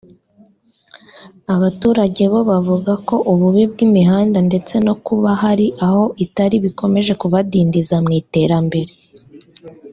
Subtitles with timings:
[1.55, 8.11] Abaturage bo bavuga ko ububi bw’imihanda ndetse no kuba hari aho itari bikomeje kubadindiza mu
[8.21, 8.91] iterambere